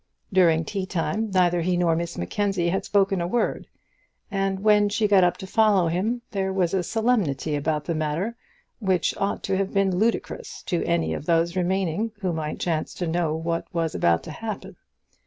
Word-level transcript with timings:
During 0.33 0.65
tea 0.65 0.87
time 0.87 1.29
neither 1.29 1.61
he 1.61 1.77
nor 1.77 1.95
Miss 1.95 2.17
Mackenzie 2.17 2.69
had 2.69 2.85
spoken 2.85 3.21
a 3.21 3.27
word, 3.27 3.67
and 4.31 4.61
when 4.61 4.89
she 4.89 5.07
got 5.07 5.23
up 5.23 5.37
to 5.37 5.45
follow 5.45 5.89
him, 5.89 6.23
there 6.31 6.51
was 6.51 6.73
a 6.73 6.81
solemnity 6.81 7.55
about 7.55 7.85
the 7.85 7.93
matter 7.93 8.35
which 8.79 9.15
ought 9.17 9.43
to 9.43 9.57
have 9.57 9.71
been 9.75 9.95
ludicrous 9.95 10.63
to 10.63 10.83
any 10.85 11.13
of 11.13 11.27
those 11.27 11.55
remaining, 11.55 12.13
who 12.21 12.33
might 12.33 12.59
chance 12.59 12.95
to 12.95 13.05
know 13.05 13.35
what 13.35 13.71
was 13.75 13.93
about 13.93 14.23
to 14.23 14.31
happen. 14.31 14.75